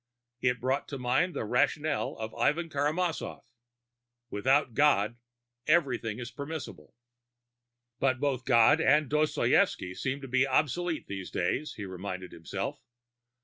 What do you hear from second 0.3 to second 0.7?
It